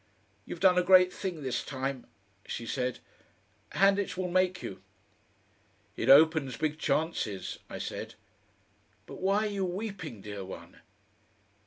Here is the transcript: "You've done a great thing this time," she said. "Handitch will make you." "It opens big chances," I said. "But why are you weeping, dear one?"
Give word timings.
"You've 0.47 0.59
done 0.59 0.79
a 0.79 0.83
great 0.83 1.13
thing 1.13 1.43
this 1.43 1.63
time," 1.63 2.07
she 2.47 2.65
said. 2.65 2.97
"Handitch 3.73 4.17
will 4.17 4.31
make 4.31 4.63
you." 4.63 4.81
"It 5.95 6.09
opens 6.09 6.57
big 6.57 6.79
chances," 6.79 7.59
I 7.69 7.77
said. 7.77 8.15
"But 9.05 9.21
why 9.21 9.43
are 9.45 9.51
you 9.51 9.63
weeping, 9.63 10.21
dear 10.21 10.43
one?" 10.43 10.77